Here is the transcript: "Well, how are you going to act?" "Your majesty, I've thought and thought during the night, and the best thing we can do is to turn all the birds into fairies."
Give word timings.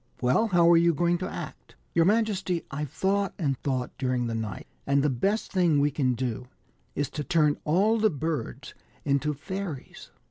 "Well, 0.21 0.47
how 0.47 0.67
are 0.71 0.77
you 0.77 0.95
going 0.95 1.19
to 1.19 1.29
act?" 1.29 1.75
"Your 1.93 2.05
majesty, 2.05 2.63
I've 2.71 2.89
thought 2.89 3.35
and 3.37 3.55
thought 3.59 3.91
during 3.99 4.25
the 4.25 4.33
night, 4.33 4.65
and 4.87 5.03
the 5.03 5.11
best 5.11 5.51
thing 5.51 5.79
we 5.79 5.91
can 5.91 6.15
do 6.15 6.47
is 6.95 7.07
to 7.11 7.23
turn 7.23 7.59
all 7.65 7.99
the 7.99 8.09
birds 8.09 8.73
into 9.05 9.35
fairies." 9.35 10.09